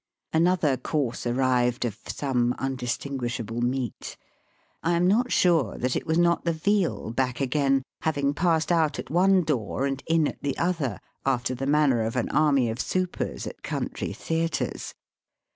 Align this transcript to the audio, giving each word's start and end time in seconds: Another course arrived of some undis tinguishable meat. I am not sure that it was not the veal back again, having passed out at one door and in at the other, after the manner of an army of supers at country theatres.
Another 0.33 0.77
course 0.77 1.27
arrived 1.27 1.85
of 1.85 1.95
some 2.07 2.55
undis 2.57 2.97
tinguishable 2.97 3.61
meat. 3.61 4.17
I 4.81 4.93
am 4.93 5.05
not 5.07 5.31
sure 5.31 5.77
that 5.77 5.95
it 5.95 6.07
was 6.07 6.17
not 6.17 6.43
the 6.43 6.51
veal 6.51 7.11
back 7.11 7.39
again, 7.39 7.83
having 8.01 8.33
passed 8.33 8.71
out 8.71 8.97
at 8.97 9.11
one 9.11 9.43
door 9.43 9.85
and 9.85 10.01
in 10.07 10.27
at 10.27 10.41
the 10.41 10.57
other, 10.57 10.99
after 11.23 11.53
the 11.53 11.67
manner 11.67 12.01
of 12.01 12.15
an 12.15 12.29
army 12.29 12.67
of 12.71 12.81
supers 12.81 13.45
at 13.45 13.61
country 13.61 14.11
theatres. 14.11 14.95